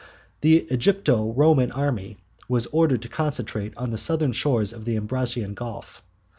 [0.41, 2.17] The Egypto Roman army
[2.49, 6.01] was ordered to concentrate on the southern shores of the Ambracian Gulf.